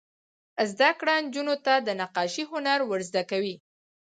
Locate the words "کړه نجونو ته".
0.99-1.73